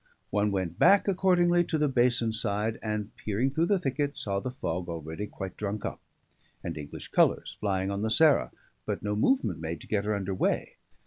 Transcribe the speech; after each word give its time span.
One 0.31 0.49
went 0.51 0.79
back 0.79 1.07
accordingly 1.07 1.63
to 1.65 1.77
the 1.77 1.87
basin 1.87 2.33
side 2.33 2.79
and 2.81 3.15
(peering 3.17 3.51
through 3.51 3.67
the 3.67 3.77
thicket) 3.77 4.17
saw 4.17 4.39
the 4.39 4.49
fog 4.49 4.89
already 4.89 5.27
quite 5.27 5.55
drunk 5.55 5.85
up, 5.85 5.99
and 6.63 6.75
English 6.75 7.09
colours 7.09 7.55
flying 7.59 7.91
on 7.91 8.01
the 8.01 8.09
Sarah, 8.09 8.49
but 8.87 9.03
no 9.03 9.15
movement 9.15 9.59
made 9.59 9.79
to 9.81 9.87
get 9.87 10.05
her 10.05 10.15
under 10.15 10.33
way. 10.33 10.77